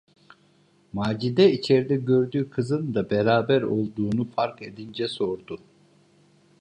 [0.93, 5.59] Macide içerde gördüğü kızın da beraber olduğunu fark edince sordu: